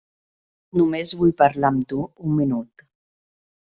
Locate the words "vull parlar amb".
1.21-1.87